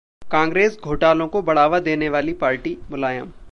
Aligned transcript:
कांग्रेस 0.31 0.77
घोटालों 0.83 1.27
को 1.27 1.41
बढ़ावा 1.41 1.79
देने 1.79 2.09
वाली 2.09 2.33
पार्टी: 2.33 2.77
मुलायम 2.91 3.31